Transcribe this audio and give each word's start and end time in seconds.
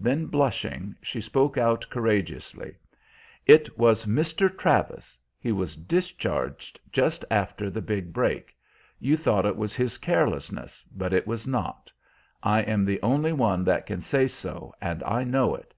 Then, 0.00 0.26
blushing, 0.26 0.96
she 1.00 1.20
spoke 1.20 1.56
out 1.56 1.86
courageously: 1.90 2.74
"It 3.46 3.78
was 3.78 4.04
Mr. 4.04 4.50
Travis. 4.58 5.16
He 5.38 5.52
was 5.52 5.76
discharged 5.76 6.80
just 6.90 7.24
after 7.30 7.70
the 7.70 7.80
big 7.80 8.12
break. 8.12 8.52
You 8.98 9.16
thought 9.16 9.46
it 9.46 9.54
was 9.54 9.76
his 9.76 9.96
carelessness, 9.96 10.84
but 10.92 11.12
it 11.12 11.24
was 11.28 11.46
not. 11.46 11.92
I 12.42 12.62
am 12.62 12.84
the 12.84 13.00
only 13.00 13.32
one 13.32 13.62
that 13.62 13.86
can 13.86 14.02
say 14.02 14.26
so, 14.26 14.74
and 14.82 15.04
I 15.04 15.22
know 15.22 15.54
it. 15.54 15.72